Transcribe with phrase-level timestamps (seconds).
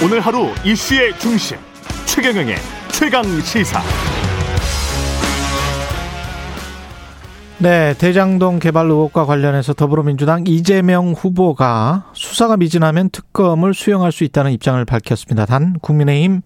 [0.00, 1.58] 오늘 하루 이슈의 중심
[2.06, 2.54] 최경영의
[2.92, 3.80] 최강 시사.
[7.58, 14.84] 네, 대장동 개발 의혹과 관련해서 더불어민주당 이재명 후보가 수사가 미진하면 특검을 수용할 수 있다는 입장을
[14.84, 15.46] 밝혔습니다.
[15.46, 16.42] 단 국민의힘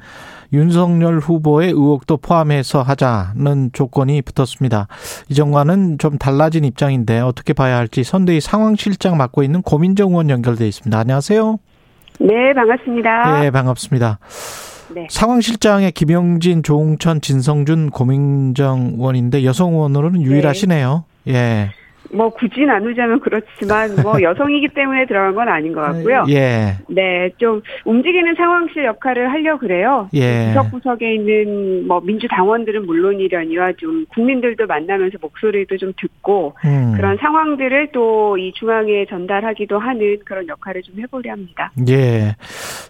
[0.55, 4.89] 윤석열 후보의 의혹도 포함해서 하자는 조건이 붙었습니다.
[5.29, 10.99] 이전과는 좀 달라진 입장인데 어떻게 봐야 할지 선대위 상황실장 맡고 있는 고민정 의원 연결돼 있습니다.
[10.99, 11.59] 안녕하세요.
[12.23, 13.41] 네, 반갑습니다.
[13.41, 14.19] 네, 반갑습니다.
[14.95, 15.07] 네.
[15.11, 21.05] 상황실장의 김영진, 조홍천, 진성준, 고민정 의원인데 여성 의원으로는 유일하시네요.
[21.29, 21.71] 예.
[22.13, 26.25] 뭐 굳이 나누자면 그렇지만 뭐 여성이기 때문에 들어간 건 아닌 것 같고요.
[26.29, 26.77] 예.
[26.89, 30.09] 네, 좀 움직이는 상황실 역할을 하려 그래요.
[30.15, 30.53] 예.
[30.55, 36.95] 구석구석에 있는 뭐 민주당원들은 물론이라니와 좀 국민들도 만나면서 목소리도 좀 듣고 음.
[36.97, 41.71] 그런 상황들을 또 이 중앙에 전달하기도 하는 그런 역할을 좀 해보려 합니다.
[41.89, 42.35] 예.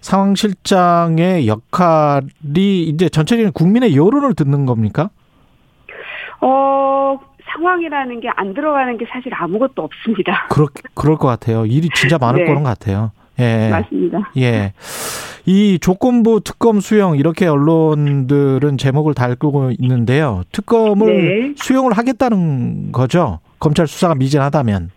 [0.00, 5.10] 상황실장의 역할이 이제 전체적인 국민의 여론을 듣는 겁니까?
[6.40, 7.18] 어,
[7.54, 10.46] 상황이라는 게 안 들어가는 게 사실 아무것도 없습니다.
[10.50, 11.66] 그럴, 그럴 것 같아요.
[11.66, 12.46] 일이 진짜 많을 네.
[12.46, 13.10] 거는 같아요.
[13.38, 13.68] 예.
[13.70, 14.30] 맞습니다.
[14.38, 14.72] 예.
[15.46, 20.42] 이 조건부 특검 수용 이렇게 언론들은 제목을 달고 있는데요.
[20.52, 21.06] 특검을
[21.48, 21.54] 네.
[21.56, 23.40] 수용을 하겠다는 거죠.
[23.58, 24.90] 검찰 수사가 미진하다면.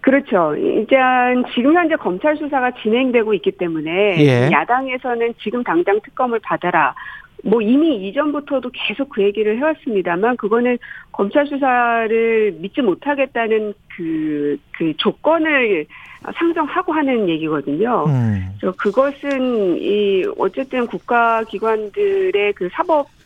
[0.00, 0.54] 그렇죠.
[0.56, 4.50] 일단 지금 현재 검찰 수사가 진행되고 있기 때문에 예.
[4.50, 6.94] 야당에서는 지금 당장 특검을 받아라.
[7.44, 10.78] 뭐 이미 이전부터도 계속 그 얘기를 해왔습니다만 그거는
[11.12, 15.86] 검찰 수사를 믿지 못하겠다는 그, 그 조건을
[16.34, 18.04] 상정하고 하는 얘기거든요.
[18.08, 18.48] 음.
[18.58, 23.17] 그래서 그것은 이 어쨌든 국가기관들의 그 사법 어,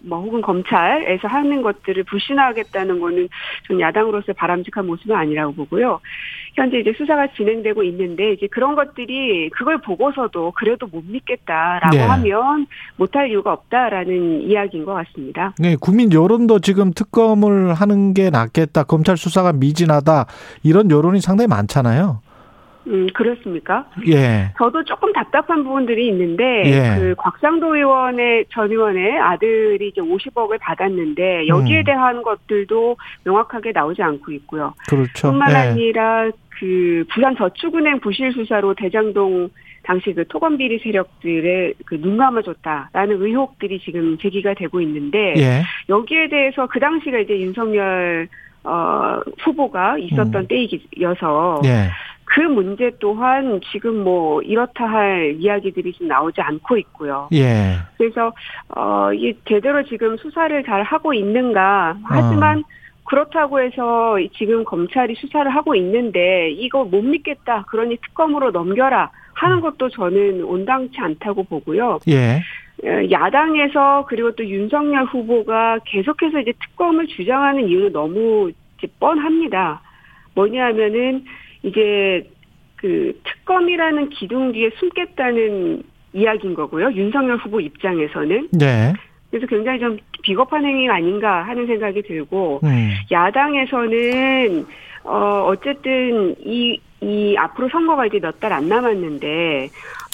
[0.00, 3.28] 뭐 혹은 검찰에서 하는 것들을 불신하겠다는 거는
[3.66, 6.00] 전 야당으로서 바람직한 모습은 아니라고 보고요.
[6.54, 12.02] 현재 이제 수사가 진행되고 있는데 이제 그런 것들이 그걸 보고서도 그래도 못 믿겠다라고 네.
[12.02, 15.52] 하면 못할 이유가 없다라는 이야기인 것 같습니다.
[15.58, 18.84] 네, 국민 여론도 지금 특검을 하는 게 낫겠다.
[18.84, 20.26] 검찰 수사가 미진하다.
[20.62, 22.20] 이런 여론이 상당히 많잖아요.
[22.86, 23.86] 음 그렇습니까?
[24.08, 24.52] 예.
[24.58, 26.98] 저도 조금 답답한 부분들이 있는데 예.
[26.98, 31.84] 그 곽상도 의원의 전 의원의 아들이 이제 50억을 받았는데 여기에 음.
[31.84, 34.74] 대한 것들도 명확하게 나오지 않고 있고요.
[34.88, 35.28] 그렇죠.
[35.28, 35.54] 뿐만 예.
[35.54, 39.48] 아니라 그 부산 저축은행 부실 수사로 대장동
[39.82, 45.62] 당시 그 토건 비리 세력들의 그 눈 감아줬다라는 의혹들이 지금 제기가 되고 있는데 예.
[45.88, 48.28] 여기에 대해서 그 당시가 이제 윤석열
[48.62, 50.46] 어 후보가 있었던 음.
[50.48, 51.90] 때이어서 예.
[52.24, 57.28] 그 문제 또한 지금 뭐 이렇다 할 이야기들이 지금 나오지 않고 있고요.
[57.32, 57.76] 예.
[57.98, 58.32] 그래서
[58.68, 62.64] 어이 제대로 지금 수사를 잘 하고 있는가 하지만
[63.04, 69.90] 그렇다고 해서 지금 검찰이 수사를 하고 있는데 이거 못 믿겠다 그러니 특검으로 넘겨라 하는 것도
[69.90, 71.98] 저는 온당치 않다고 보고요.
[72.08, 72.40] 예.
[72.82, 79.80] 어, 야당에서 그리고 또 윤석열 후보가 계속해서 이제 특검을 주장하는 이유는 너무 이제 뻔합니다.
[80.34, 81.24] 뭐냐면은
[81.64, 82.30] 이제
[82.76, 85.82] 그 특검이라는 기둥 뒤에 숨겠다는
[86.12, 86.92] 이야기인 거고요.
[86.92, 88.92] 윤석열 후보 입장에서는 네.
[89.30, 92.90] 그래서 굉장히 좀 비겁한 행위가 아닌가 하는 생각이 들고 음.
[93.10, 94.64] 야당에서는
[95.04, 99.70] 어 어쨌든 이 이 앞으로 선거가 이제 몇 달 안 남았는데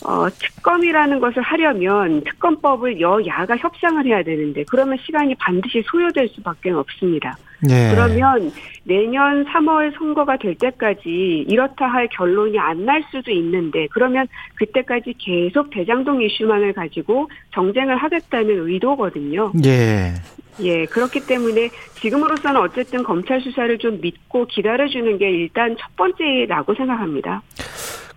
[0.07, 7.37] 어 특검이라는 것을 하려면 특검법을 여야가 협상을 해야 되는데 그러면 시간이 반드시 소요될 수밖에 없습니다.
[7.69, 7.91] 예.
[7.95, 8.51] 그러면
[8.85, 15.69] 내년 3월 선거가 될 때까지 이렇다 할 결론이 안 날 수도 있는데 그러면 그때까지 계속
[15.71, 19.53] 대장동 이슈만을 가지고 정쟁을 하겠다는 의도거든요.
[19.67, 20.15] 예.
[20.61, 27.43] 예, 그렇기 때문에 지금으로서는 어쨌든 검찰 수사를 좀 믿고 기다려주는 게 일단 첫 번째라고 생각합니다.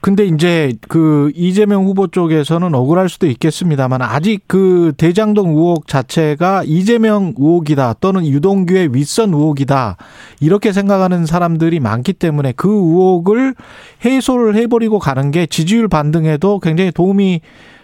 [0.04, 7.34] 근데 이제 그 이재명 후보 쪽에서는 억울할 수도 있겠습니다만 아직 그 대장동 의혹 자체가 이재명
[7.38, 9.96] 의혹이다 또는 유동규의 윗선 의혹이다
[10.42, 13.56] 이렇게 생각하는 사람들이 많기 때문에 그 의혹을
[14.04, 17.40] 해소를 해버리고 가는 게 지지율 반등에도 굉장히 도움이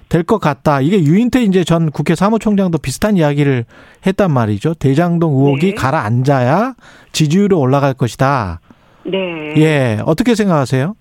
[0.10, 0.82] 될 것 같다.
[0.82, 3.66] 이게 유인태 이제 전 국회 사무총장도 비슷한 이야기를
[4.06, 4.74] 했단 말이죠.
[4.74, 5.76] 대장동 의혹이 네.
[5.76, 6.74] 가라앉아야
[7.12, 8.60] 지지율이 올라갈 것이다.
[9.06, 9.54] 네.
[9.58, 10.96] 예, 어떻게 생각하세요?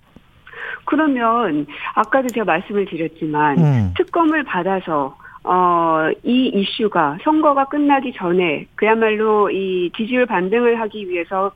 [0.85, 3.93] 그러면 아까도 제가 말씀을 드렸지만 음.
[3.97, 11.51] 특검을 받아서 어, 이 이슈가 선거가 끝나기 전에 그야말로 이 지지율 반등을 하기 위해서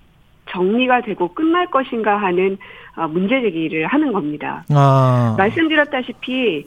[0.51, 2.57] 정리가 되고 끝날 것인가 하는
[2.95, 4.63] 어, 문제 제기를 하는 겁니다.
[4.69, 5.35] 아.
[5.37, 6.65] 말씀드렸다시피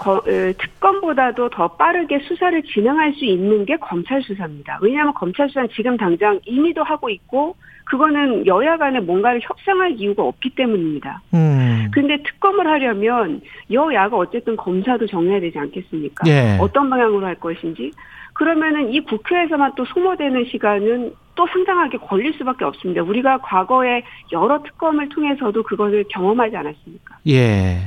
[0.00, 4.78] 거, 특검보다도 더 빠르게 수사를 진행할 수 있는 게 검찰 수사입니다.
[4.80, 7.54] 왜냐하면 검찰 수사는 지금 당장 임의도 하고 있고
[7.84, 11.20] 그거는 여야 간에 뭔가를 협상할 이유가 없기 때문입니다.
[11.34, 11.90] 음.
[11.92, 16.28] 근데 특검을 하려면 여야가 어쨌든 검사도 정해야 되지 않겠습니까?
[16.28, 16.56] 예.
[16.60, 17.90] 어떤 방향으로 할 것인지.
[18.32, 23.02] 그러면은 이 국회에서만 또 소모되는 시간은 또 상당하게 걸릴 수밖에 없습니다.
[23.02, 27.16] 우리가 과거에 여러 특검을 통해서도 그것을 경험하지 않았습니까?
[27.28, 27.78] 예.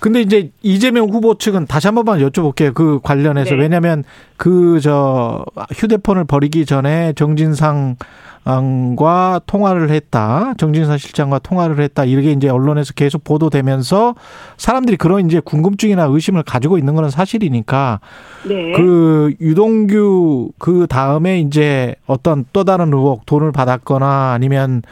[0.00, 2.74] 근데 이제 이재명 후보 측은 다시 한 번만 여쭤볼게요.
[2.74, 3.54] 그 관련해서.
[3.54, 3.60] 네.
[3.62, 4.04] 왜냐면
[4.36, 7.96] 그 저 휴대폰을 버리기 전에 정진상
[8.44, 10.54] 과 통화를 했다.
[10.56, 12.04] 정진상 실장과 통화를 했다.
[12.04, 14.14] 이렇게 이제 언론에서 계속 보도되면서
[14.56, 18.00] 사람들이 그런 이제 궁금증이나 의심을 가지고 있는 거는 사실이니까
[18.48, 18.72] 네.
[18.72, 24.82] 그 유동규 그 다음에 이제 어떤 또 다른 의혹 돈을 받았거나 아니면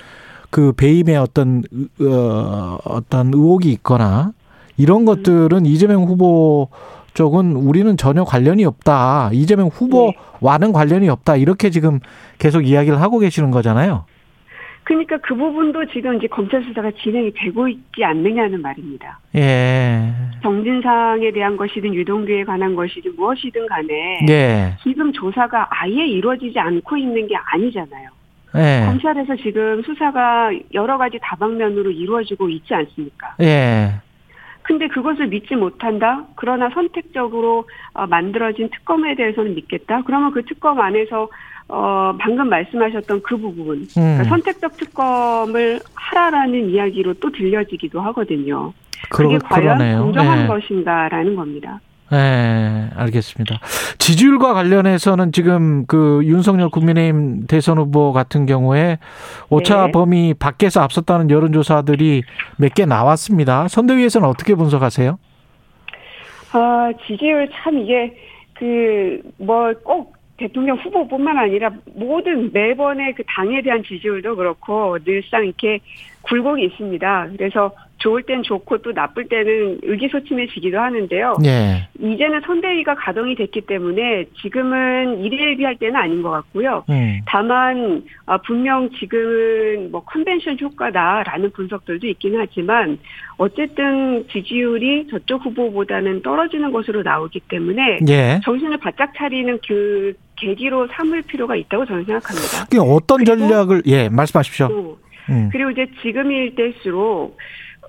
[0.50, 1.62] 그 배임의 어떤
[2.00, 4.32] 어 어떤 의혹이 있거나
[4.76, 6.68] 이런 것들은 이재명 후보
[7.18, 9.30] 쪽은 우리는 전혀 관련이 없다.
[9.32, 11.34] 이재명 후보와는 관련이 없다.
[11.34, 11.98] 이렇게 지금
[12.38, 14.04] 계속 이야기를 하고 계시는 거잖아요.
[14.84, 19.18] 그러니까 그 부분도 지금 이제 검찰 수사가 진행이 되고 있지 않느냐는 말입니다.
[19.34, 20.12] 예.
[20.44, 24.76] 정진상에 대한 것이든 유동규에 관한 것이든 무엇이든 간에 예.
[24.84, 28.10] 지금 조사가 아예 이루어지지 않고 있는 게 아니잖아요.
[28.54, 28.86] 예.
[28.86, 33.34] 검찰에서 지금 수사가 여러 가지 다방면으로 이루어지고 있지 않습니까?
[33.40, 33.90] 예.
[34.68, 36.26] 근데 그것을 믿지 못한다?
[36.34, 40.02] 그러나 선택적으로 어, 만들어진 특검에 대해서는 믿겠다?
[40.04, 41.30] 그러면 그 특검 안에서
[41.68, 44.18] 어, 방금 말씀하셨던 그 부분, 그러니까 음.
[44.18, 48.74] 그러니까 선택적 특검을 하라라는 이야기로 또 들려지기도 하거든요.
[49.08, 50.02] 그러, 그게 과연 그러네요.
[50.02, 50.46] 공정한 네.
[50.46, 51.80] 것인가라는 겁니다.
[52.10, 53.60] 네, 알겠습니다.
[53.98, 58.98] 지지율과 관련해서는 지금 그 윤석열 국민의힘 대선 후보 같은 경우에
[59.50, 59.92] 오차 네.
[59.92, 62.22] 범위 밖에서 앞섰다는 여론조사들이
[62.56, 63.68] 몇 개 나왔습니다.
[63.68, 65.18] 선대위에서는 어떻게 분석하세요?
[66.52, 68.16] 아, 지지율 참 이게
[68.54, 75.80] 그 뭐 꼭 대통령 후보뿐만 아니라 모든 매번의 그 당에 대한 지지율도 그렇고 늘상 이렇게
[76.22, 77.28] 굴곡이 있습니다.
[77.36, 81.36] 그래서 좋을 땐 좋고 또 나쁠 때는 의기소침해지기도 하는데요.
[81.42, 81.88] 네.
[82.00, 86.84] 이제는 선대위가 가동이 됐기 때문에 지금은 일일비할 때는 아닌 것 같고요.
[86.90, 87.20] 음.
[87.26, 92.98] 다만 아, 분명 지금은 뭐 컨벤션 효과다라는 분석들도 있긴 하지만
[93.36, 98.40] 어쨌든 지지율이 저쪽 후보보다는 떨어지는 것으로 나오기 때문에 네.
[98.44, 102.66] 정신을 바짝 차리는 그 계기로 삼을 필요가 있다고 저는 생각합니다.
[102.80, 104.96] 어떤 전략을 예 말씀하십시오.
[105.30, 105.48] 음.
[105.52, 107.36] 그리고 이제 지금일 때일수록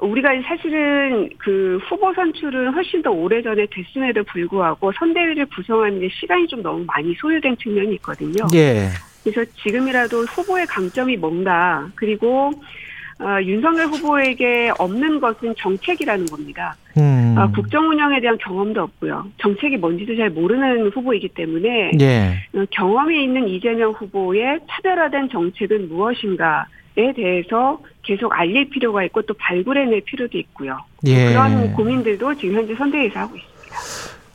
[0.02, 6.62] 우리가 사실은 그 후보 선출은 훨씬 더 오래전에 됐음에도 불구하고 선대위를 구성하는 데 시간이 좀
[6.62, 8.46] 너무 많이 소요된 측면이 있거든요.
[8.54, 8.88] 예.
[9.24, 12.52] 그래서 지금이라도 후보의 강점이 뭔가 그리고
[13.20, 16.78] 어, 윤석열 후보에게 없는 것은 정책이라는 겁니다.
[16.98, 17.36] 음.
[17.38, 19.28] 어, 국정 운영에 대한 경험도 없고요.
[19.40, 22.38] 정책이 뭔지도 잘 모르는 후보이기 때문에 예.
[22.58, 30.02] 어, 경험이 있는 이재명 후보의 차별화된 정책은 무엇인가에 대해서 계속 알릴 필요가 있고 또 발굴해낼
[30.02, 30.80] 필요도 있고요.
[31.06, 31.28] 예.
[31.30, 33.78] 그런 고민들도 지금 현재 선대위에서 하고 있습니다.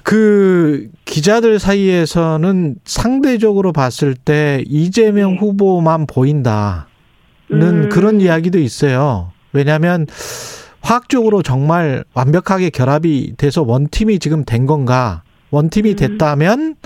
[0.04, 5.38] 그 기자들 사이에서는 상대적으로 봤을 때 이재명 네.
[5.38, 6.84] 후보만 보인다는
[7.50, 7.88] 음.
[7.90, 9.32] 그런 이야기도 있어요.
[9.52, 10.06] 왜냐하면
[10.80, 15.22] 화학적으로 정말 완벽하게 결합이 돼서 원팀이 지금 된 건가?
[15.50, 15.96] 원팀이 음.
[15.96, 16.76] 됐다면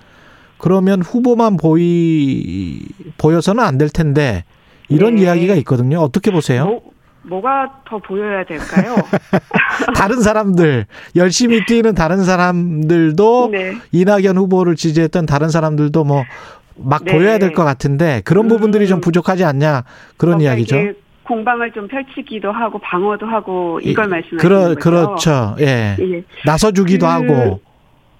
[0.57, 2.81] 그러면 후보만 보이
[3.19, 4.45] 보여서는 안 될 텐데
[4.89, 5.23] 이런 네.
[5.23, 5.99] 이야기가 있거든요.
[6.01, 6.65] 어떻게 보세요?
[6.67, 6.83] 뭐,
[7.23, 8.97] 뭐가 더 보여야 될까요?
[9.95, 13.75] 다른 사람들 열심히 뛰는 다른 사람들도 네.
[13.93, 17.13] 이낙연 후보를 지지했던 다른 사람들도 뭐막 네.
[17.13, 18.49] 보여야 될 것 같은데 그런 음.
[18.49, 19.85] 부분들이 좀 부족하지 않냐
[20.17, 20.77] 그런 이야기죠.
[21.25, 24.81] 공방을 좀 펼치기도 하고 방어도 하고 이걸 말씀하시는 그러, 거죠.
[24.81, 25.57] 그렇죠.
[25.61, 25.97] 예.
[26.01, 26.23] 예.
[26.47, 27.61] 나서주기도 그, 하고.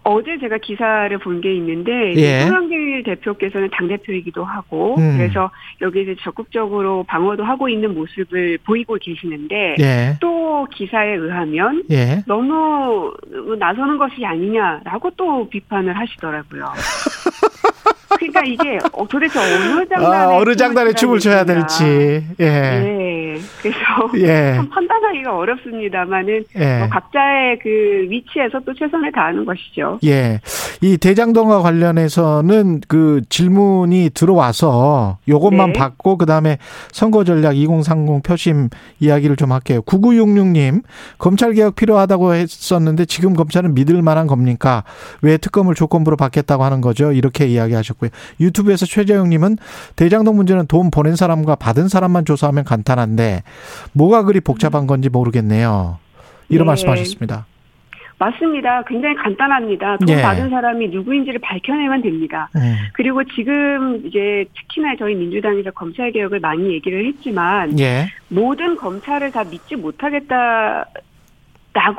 [0.05, 2.41] 어제 제가 기사를 본 게 있는데 예.
[2.41, 5.19] 송영길 대표께서는 당 대표이기도 하고 음.
[5.19, 5.51] 그래서
[5.81, 10.17] 여기서 적극적으로 방어도 하고 있는 모습을 보이고 계시는데 예.
[10.21, 12.23] 또 기사에 의하면 예.
[12.27, 13.13] 너무
[13.59, 16.65] 나서는 것이 아니냐라고 또 비판을 하시더라고요.
[18.19, 21.85] 그러니까 이게 어, 도대체 어느 장단에 아, 어느 장단에 춤을 춰야 될지.
[22.41, 22.47] 예.
[23.39, 23.43] 예.
[23.63, 23.79] 그래서
[24.19, 24.55] 예.
[24.57, 26.79] 참 판단하기가 어렵습니다만은 예.
[26.79, 27.69] 뭐 각자의 그
[28.11, 29.99] 위치에서 또 최선을 다하는 것이죠.
[30.05, 30.41] 예.
[30.81, 35.79] 이 대장동과 관련해서는 그 질문이 들어와서 요것만 네.
[35.79, 36.59] 받고 그다음에
[36.93, 38.69] 선거 전략 2030 표심
[39.01, 39.83] 이야기를 좀 할게요.
[39.83, 40.83] 9966님
[41.19, 44.85] 검찰 개혁 필요하다고 했었는데 지금 검찰은 믿을 만한 겁니까?
[45.23, 47.13] 왜 특검을 조건부로 받겠다고 하는 거죠?
[47.13, 48.11] 이렇게 이야기하셨고요.
[48.41, 49.59] 유튜브에서 최재영님은
[49.97, 53.28] 대장동 문제는 돈 보낸 사람과 받은 사람만 조사하면 간단한데
[53.93, 55.99] 뭐가 그리 복잡한 건지 모르겠네요.
[56.49, 56.71] 이런 네.
[56.71, 57.47] 말씀하셨습니다.
[58.19, 58.83] 맞습니다.
[58.83, 59.97] 굉장히 간단합니다.
[59.99, 60.23] 돈 예.
[60.23, 62.49] 받은 사람이 누구인지를 밝혀내면 됩니다.
[62.57, 62.75] 음.
[62.95, 68.09] 그리고 지금 이제 특히나 저희 민주당에서 검찰 개혁을 많이 얘기를 했지만 예.
[68.29, 70.87] 모든 검찰을 다 믿지 못하겠다라고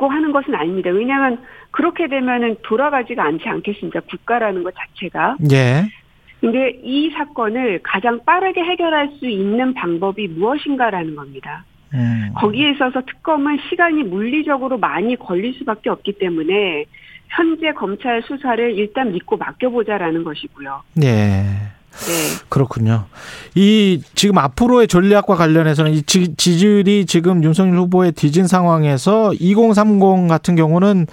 [0.08, 0.90] 하는 것은 아닙니다.
[0.90, 1.38] 왜냐하면
[1.70, 4.00] 그렇게 되면은 돌아가지가 않지 않겠습니까?
[4.00, 5.36] 국가라는 것 자체가.
[5.52, 5.84] 예.
[6.40, 11.64] 근데 이 사건을 가장 빠르게 해결할 수 있는 방법이 무엇인가라는 겁니다.
[11.92, 12.32] 음.
[12.36, 16.86] 거기에 있어서 특검은 시간이 물리적으로 많이 걸릴 수밖에 없기 때문에
[17.28, 20.82] 현재 검찰 수사를 일단 믿고 맡겨보자라는 것이고요.
[21.02, 21.44] 예.
[21.90, 22.46] 네.
[22.48, 23.06] 그렇군요.
[23.54, 30.54] 이 지금 앞으로의 전략과 관련해서는 이 지, 지지율이 지금 윤석열 후보의 뒤진 상황에서 2030 같은
[30.54, 31.06] 경우는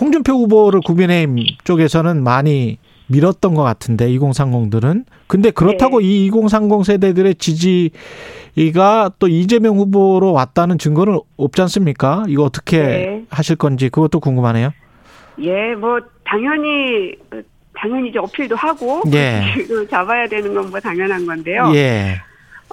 [0.00, 2.78] 홍준표 후보를 국민의힘 쪽에서는 많이
[3.10, 6.06] 밀었던 것 같은데 2030들은 근데 그렇다고 네.
[6.06, 12.24] 이2030 세대들의 지지가 또 이재명 후보로 왔다는 증거는 없지 않습니까?
[12.28, 13.24] 이거 어떻게 네.
[13.30, 14.70] 하실 건지 그것도 궁금하네요.
[15.40, 17.14] 예, 뭐 당연히
[17.74, 19.42] 당연히 이제 어필도 하고 예.
[19.66, 21.70] 그 잡아야 되는 건 뭐 당연한 건데요.
[21.74, 22.14] 예.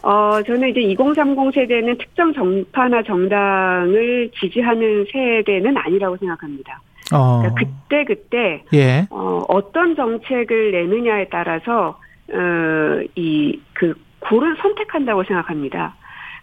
[0.04, 6.80] 어, 저는 이제 2030 세대는 특정 정파나 정당을 지지하는 세대는 아니라고 생각합니다.
[7.14, 7.40] 어.
[7.40, 9.08] 그러니까 그때 그때 예.
[9.10, 12.00] 어, 어떤 정책을 내느냐에 따라서
[12.32, 15.96] 어, 이그 고른 선택한다고 생각합니다.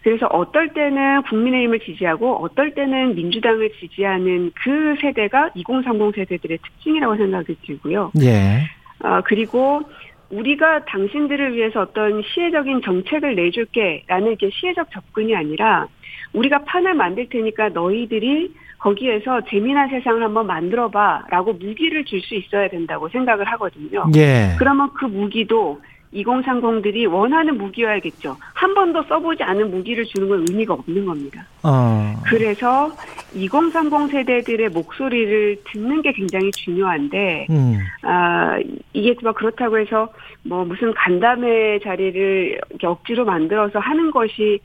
[0.03, 7.57] 그래서 어떨 때는 국민의힘을 지지하고 어떨 때는 민주당을 지지하는 그 세대가 2030 세대들의 특징이라고 생각이
[7.65, 8.11] 들고요.
[8.21, 8.61] 예.
[9.03, 9.81] 어, 그리고
[10.29, 15.87] 우리가 당신들을 위해서 어떤 시혜적인 정책을 내줄게 라는 게 시혜적 접근이 아니라
[16.33, 23.07] 우리가 판을 만들 테니까 너희들이 거기에서 재미난 세상을 한번 만들어봐라고 무기를 줄 수 있어야 된다고
[23.09, 24.05] 생각을 하거든요.
[24.15, 24.55] 예.
[24.57, 25.79] 그러면 그 무기도
[26.13, 28.37] 2030들이 원하는 무기여야겠죠.
[28.53, 31.45] 한 번도 써보지 않은 무기를 주는 건 의미가 없는 겁니다.
[31.61, 32.13] 어.
[32.25, 32.89] 그래서
[33.33, 37.79] 2030 세대들의 목소리를 듣는 게 굉장히 중요한데, 음.
[38.03, 38.57] 아,
[38.93, 40.07] 이게 뭐 그렇다고 해서
[40.43, 44.59] 뭐 무슨 간담회 자리를 억지로 만들어서 하는 것이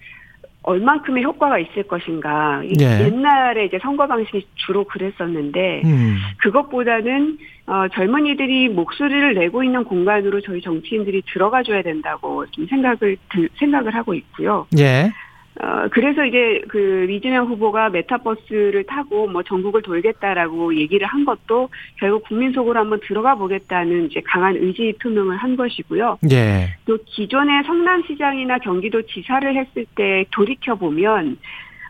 [0.63, 2.63] 얼만큼의 효과가 있을 것인가.
[2.65, 3.05] 이 예.
[3.07, 6.17] 옛날에 이제 선거 방식이 주로 그랬었는데, 음.
[6.43, 13.95] 그것보다는 어, 젊은이들이 목소리를 내고 있는 공간으로 저희 정치인들이 들어가줘야 된다고 좀 생각을 들- 생각을
[13.95, 14.67] 하고 있고요.
[14.79, 15.11] 예.
[15.63, 22.25] 어, 그래서 이제 그 이재명 후보가 메타버스를 타고 뭐 전국을 돌겠다라고 얘기를 한 것도 결국
[22.25, 26.19] 국민 속으로 한번 들어가 보겠다는 이제 강한 의지 표명을 한 것이고요.
[26.31, 26.77] 예.
[26.87, 31.37] 또 기존의 성남시장이나 경기도 지사를 했을 때 돌이켜 보면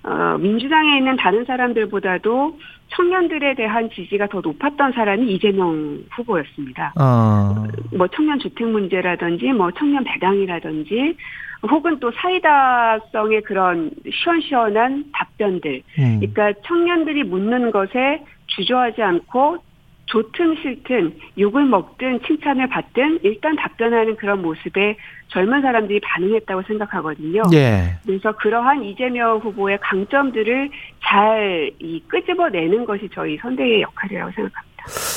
[0.03, 2.59] 어, 민주당에 있는 다른 사람들보다도
[2.89, 6.95] 청년들에 대한 지지가 더 높았던 사람이 이재명 후보였습니다.
[7.01, 7.67] 어.
[7.97, 11.17] 뭐 청년 주택 문제라든지 뭐 청년 배당이라든지
[11.63, 15.83] 혹은 또 사이다성의 그런 시원시원한 답변들.
[15.99, 16.21] 음.
[16.21, 19.59] 그러니까 청년들이 묻는 것에 주저하지 않고
[20.07, 24.97] 좋든 싫든 욕을 먹든 칭찬을 받든 일단 답변하는 그런 모습에
[25.29, 27.43] 젊은 사람들이 반응했다고 생각하거든요.
[27.53, 27.97] 예.
[28.05, 30.71] 그래서 그러한 이재명 후보의 강점들을
[31.05, 34.70] 잘 이 끄집어내는 것이 저희 선대의 역할이라고 생각합니다.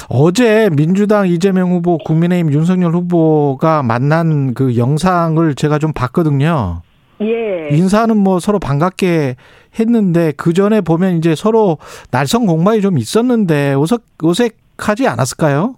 [0.09, 6.81] 어제 민주당 이재명 후보, 국민의힘 윤석열 후보가 만난 그 영상을 제가 좀 봤거든요.
[7.21, 7.69] 예.
[7.75, 9.35] 인사는 뭐 서로 반갑게
[9.79, 11.77] 했는데 그 전에 보면 이제 서로
[12.11, 15.75] 날선 공방이 좀 있었는데 어색 어색하지 않았을까요?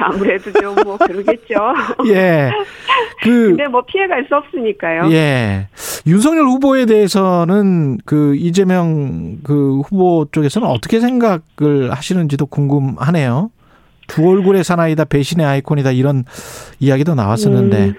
[0.00, 1.54] 아무래도 좀 뭐 그러겠죠.
[2.12, 2.50] 예.
[3.22, 5.10] 그 근데 뭐 피해갈 수 없으니까요.
[5.12, 5.68] 예.
[6.06, 13.50] 윤석열 후보에 대해서는 그 이재명 그 후보 쪽에서는 어떻게 생각을 하시는지도 궁금하네요.
[14.06, 16.24] 두 얼굴의 사나이다, 배신의 아이콘이다 이런
[16.80, 17.84] 이야기도 나왔었는데.
[17.88, 17.94] 음,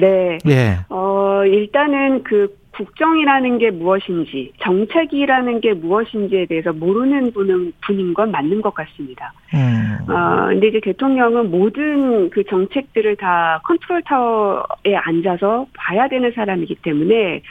[0.00, 0.38] 네.
[0.48, 0.78] 예.
[0.88, 8.60] 어, 일단은 그 국정이라는 게 무엇인지, 정책이라는 게 무엇인지에 대해서 모르는 분은, 분인 건 맞는
[8.60, 9.32] 것 같습니다.
[9.54, 10.10] 음.
[10.10, 17.42] 어, 근데 이제 대통령은 모든 그 정책들을 다 컨트롤 타워에 앉아서 봐야 되는 사람이기 때문에,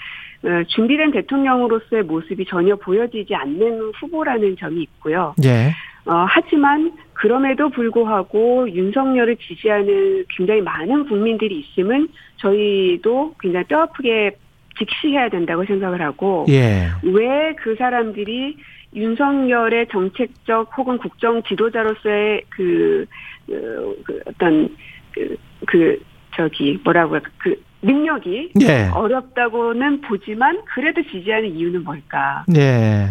[0.43, 5.33] 어, 준비된 대통령으로서의 모습이 전혀 보여지지 않는 후보라는 점이 있고요.
[5.43, 5.71] 예.
[6.07, 14.37] 어, 하지만 그럼에도 불구하고 윤석열을 지지하는 굉장히 많은 국민들이 있음은 저희도 굉장히 뼈아프게
[14.77, 16.87] 직시해야 된다고 생각을 하고 예.
[17.03, 18.57] 왜그 사람들이
[18.93, 23.05] 윤석열의 정책적 혹은 국정 지도자로서의 그,
[23.45, 24.69] 그, 그 어떤
[25.11, 26.01] 그, 그
[26.35, 28.89] 저기 뭐라고요 그 능력이 예.
[28.93, 32.43] 어렵다고는 보지만 그래도 지지하는 이유는 뭘까?
[32.55, 33.07] 예.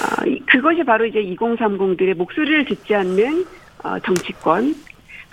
[0.00, 3.44] 아, 이- 그것이 바로 이제 2030들의 목소리를 듣지 않는
[3.84, 4.74] 어, 정치권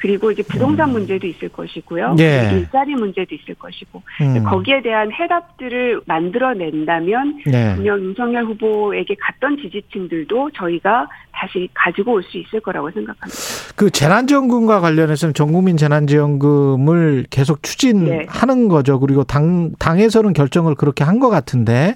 [0.04, 0.94] 그리고 이제 부동산 음.
[0.94, 2.18] 문제도 있을 것이고요.
[2.20, 2.50] 예.
[2.52, 4.44] 일자리 문제도 있을 것이고 음.
[4.44, 7.76] 거기에 대한 해답들을 만들어낸다면 네.
[7.76, 13.40] 분명 윤석열 후보에게 갔던 지지층들도 저희가 다시 가지고 올 수 있을 거라고 생각합니다.
[13.78, 19.00] 그 재난지원금과 관련해서는 전국민 재난지원금을 계속 추진하는 거죠.
[19.00, 21.96] 그리고 당 당에서는 결정을 그렇게 한 것 같은데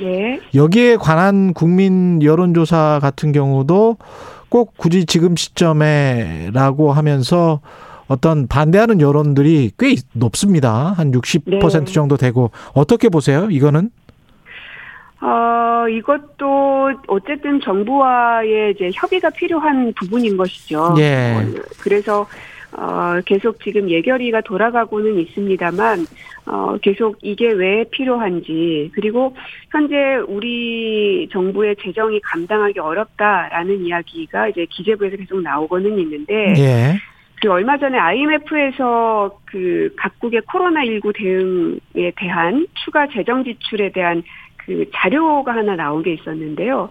[0.00, 0.38] 네.
[0.54, 3.96] 여기에 관한 국민 여론조사 같은 경우도
[4.52, 7.62] 꼭 굳이 지금 시점에라고 하면서
[8.06, 10.92] 어떤 반대하는 여론들이 꽤 높습니다.
[10.94, 11.92] 한 60% 네.
[11.92, 13.48] 정도 되고 어떻게 보세요?
[13.50, 13.88] 이거는?
[15.22, 20.96] 어, 이것도 어쨌든 정부와의 이제 협의가 필요한 부분인 것이죠.
[20.98, 21.34] 예.
[21.34, 22.26] 어, 그래서
[22.72, 26.06] 어, 계속 지금 예결위가 돌아가고는 있습니다만
[26.46, 29.36] 어, 계속 이게 왜 필요한지 그리고
[29.70, 36.94] 현재 우리 정부의 재정이 감당하기 어렵다라는 이야기가 이제 기재부에서 계속 나오고는 있는데 예.
[37.42, 44.22] 그 얼마 전에 IMF에서 그 각국의 코로나19 대응에 대한 추가 재정 지출에 대한
[44.56, 46.88] 그 자료가 하나 나온 게 있었는데요.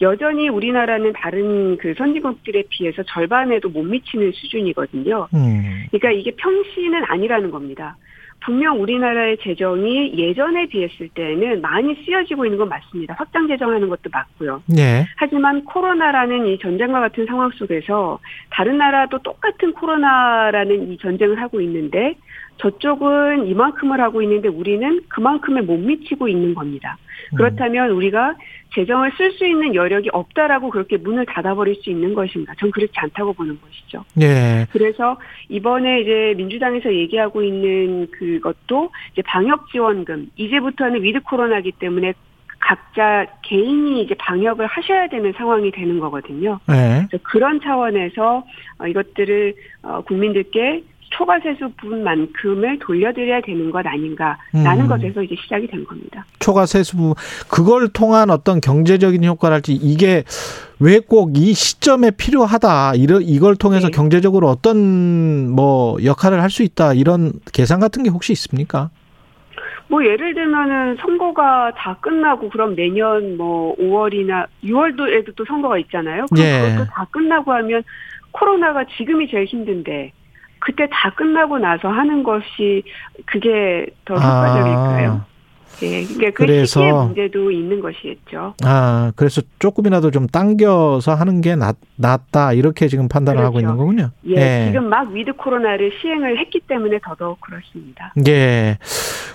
[0.00, 5.28] 여전히 우리나라는 다른 그 선진국들에 비해서 절반에도 못 미치는 수준이거든요.
[5.34, 5.86] 음.
[5.90, 7.96] 그러니까 이게 평시는 아니라는 겁니다.
[8.40, 13.14] 분명 우리나라의 재정이 예전에 비했을 때는 많이 쓰여지고 있는 건 맞습니다.
[13.18, 14.62] 확장 재정하는 것도 맞고요.
[14.78, 15.06] 예.
[15.16, 22.14] 하지만 코로나라는 이 전쟁과 같은 상황 속에서 다른 나라도 똑같은 코로나라는 이 전쟁을 하고 있는데
[22.58, 26.96] 저쪽은 이만큼을 하고 있는데 우리는 그만큼에 못 미치고 있는 겁니다.
[27.36, 28.34] 그렇다면 우리가
[28.74, 32.54] 재정을 쓸 수 있는 여력이 없다라고 그렇게 문을 닫아버릴 수 있는 것인가?
[32.58, 34.04] 전 그렇지 않다고 보는 것이죠.
[34.20, 34.66] 예.
[34.70, 42.12] 그래서 이번에 이제 민주당에서 얘기하고 있는 그것도 이제 방역 지원금 이제부터는 위드 코로나기 때문에
[42.58, 46.58] 각자 개인이 이제 방역을 하셔야 되는 상황이 되는 거거든요.
[46.70, 47.06] 예.
[47.08, 48.44] 그래서 그런 차원에서
[48.78, 50.82] 어, 이것들을 어, 국민들께
[51.16, 54.88] 초과세수 분만큼을 돌려드려야 되는 것 아닌가라는 음.
[54.88, 56.24] 것에서 이제 시작이 된 겁니다.
[56.40, 57.14] 초과 세수
[57.48, 60.24] 그걸 통한 어떤 경제적인 효과랄지 이게
[60.80, 63.92] 왜 꼭 이 시점에 필요하다 이런 이걸 통해서 네.
[63.92, 68.90] 경제적으로 어떤 뭐 역할을 할 수 있다 이런 계산 같은 게 혹시 있습니까?
[69.88, 76.26] 뭐 예를 들면은 선거가 다 끝나고 그럼 내년 뭐 5월이나 6월도에도 또 선거가 있잖아요.
[76.32, 76.60] 그럼 예.
[76.72, 77.82] 그것도 다 끝나고 하면
[78.32, 80.12] 코로나가 지금이 제일 힘든데
[80.66, 82.82] 그때 다 끝나고 나서 하는 것이
[83.24, 85.24] 그게 더 효과적일까요?
[85.82, 86.46] 예, 그러니까 그 아.
[86.46, 88.54] 그래서- 시기의 문제도 있는 것이겠죠.
[88.64, 93.66] 아 그래서 조금이라도 좀 당겨서 하는 게 낫, 낫다 이렇게 지금 판단을 하고 그렇죠.
[93.66, 94.10] 있는 거군요.
[94.26, 98.12] 예, 지금 막 위드 코로나를 시행을 했기 때문에 더더욱 그렇습니다.
[98.26, 98.78] 예.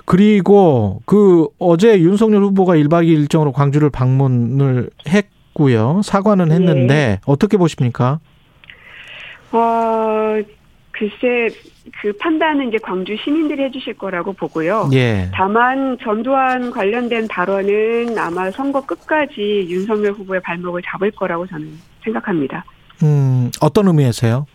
[0.06, 6.02] 그리고 그 어제 윤석열 후보가 1박 2일 일정으로 광주를 방문을 했고요.
[6.04, 6.56] 사과는 예.
[6.56, 8.20] 했는데 어떻게 보십니까?
[9.54, 10.42] 어,
[11.02, 11.50] 글쎄
[12.00, 14.88] 그 판단은 이제 광주 시민들이 해주실 거라고 보고요.
[14.94, 15.32] 예.
[15.34, 21.72] 다만 전두환 관련된 발언은 아마 선거 끝까지 윤석열 후보의 발목을 잡을 거라고 저는
[22.04, 22.64] 생각합니다.
[23.02, 24.46] 음, 어떤 의미에서요?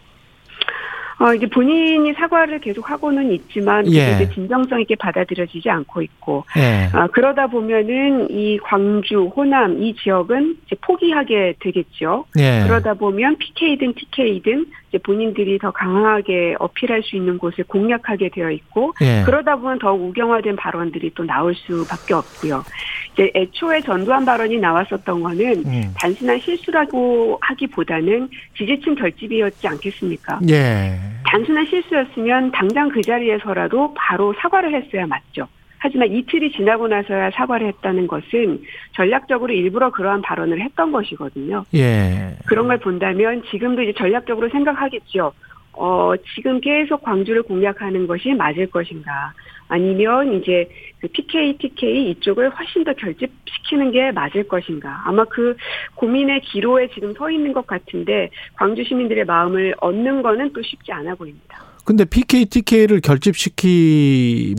[1.19, 4.13] 어, 이제 본인이 사과를 계속 하고는 있지만 예.
[4.15, 6.91] 이제 진정성 있게 받아들여지지 않고 있고 예.
[6.93, 12.27] 아, 그러다 보면은 이 광주, 호남 이 지역은 이제 포기하게 되겠죠.
[12.39, 12.65] 예.
[12.67, 18.93] 그러다 보면 PK든 TK든 이제 본인들이 더 강하게 어필할 수 있는 곳을 공략하게 되어 있고
[19.03, 19.23] 예.
[19.25, 22.65] 그러다 보면 더 우경화된 발언들이 또 나올 수밖에 없고요.
[23.13, 25.95] 이제 애초에 전두환 발언이 나왔었던 거는 음.
[25.97, 30.41] 단순한 실수라고 하기보다는 지지층 결집이었지 않겠습니까?
[30.51, 30.99] 예.
[31.25, 35.49] 단순한 실수였으면 당장 그 자리에서라도 바로 사과를 했어야 맞죠.
[35.79, 38.63] 하지만 이틀이 지나고 나서야 사과를 했다는 것은
[38.95, 41.65] 전략적으로 일부러 그러한 발언을 했던 것이거든요.
[41.75, 42.37] 예.
[42.47, 45.33] 그런 걸 본다면 지금도 이제 전략적으로 생각하겠죠.
[45.73, 49.33] 어, 지금 계속 광주를 공략하는 것이 맞을 것인가.
[49.69, 50.69] 아니면 이제
[51.01, 55.03] 그 PK, TK 이쪽을 훨씬 더 결집시키는 게 맞을 것인가.
[55.05, 55.57] 아마 그
[55.97, 61.15] 고민의 기로에 지금 서 있는 것 같은데 광주 시민들의 마음을 얻는 거는 또 쉽지 않아
[61.17, 61.76] 보입니다.
[61.87, 64.59] 근데 PK, TK를 결집시키면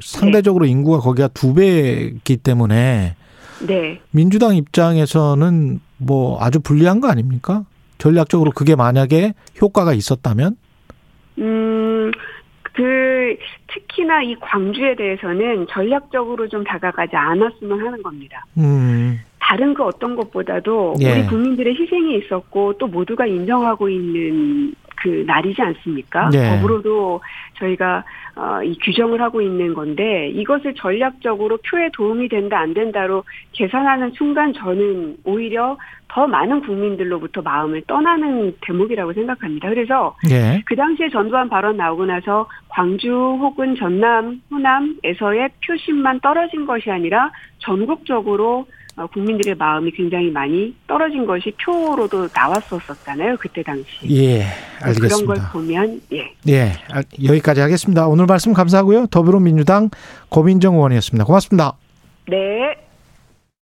[0.00, 3.14] 상대적으로 인구가 거기가 두 배이기 때문에
[3.64, 4.00] 네.
[4.10, 7.64] 민주당 입장에서는 뭐 아주 불리한 거 아닙니까?
[7.98, 10.56] 전략적으로 그게 만약에 효과가 있었다면?
[11.38, 12.10] 음,
[12.62, 13.36] 그,
[13.68, 18.44] 특히나 이 광주에 대해서는 전략적으로 좀 다가가지 않았으면 하는 겁니다.
[18.58, 21.12] 음, 다른 그 어떤 것보다도 예.
[21.12, 26.30] 우리 국민들의 희생이 있었고 또 모두가 인정하고 있는 그 날이지 않습니까?
[26.32, 26.50] 예.
[26.50, 27.20] 더불어도
[27.58, 28.04] 저희가
[28.36, 34.52] 어, 이 규정을 하고 있는 건데 이것을 전략적으로 표에 도움이 된다 안 된다로 계산하는 순간
[34.52, 35.76] 저는 오히려
[36.08, 39.68] 더 많은 국민들로부터 마음을 떠나는 대목이라고 생각합니다.
[39.70, 40.62] 그래서 예.
[40.66, 48.60] 그 당시에 전두환 발언 나오고 나서 광주 혹은 전남, 호남에서의 표심만 떨어진 것이 아니라 전국적으로
[48.60, 53.36] 어, 국민들의 마음이 굉장히 많이 떨어진 것이 표로도 나왔었었잖아요.
[53.40, 53.86] 그때 당시.
[54.10, 54.44] 예,
[54.80, 55.04] 그런 걸
[55.36, 55.50] 알겠습니다.
[55.52, 56.32] 보면 예.
[56.48, 58.06] 예, 알- 여기까지 하겠습니다.
[58.06, 59.06] 오늘 말씀 감사하고요.
[59.06, 59.88] 더불어민주당
[60.28, 61.24] 고민정 의원이었습니다.
[61.24, 61.72] 고맙습니다.
[62.28, 62.76] 네.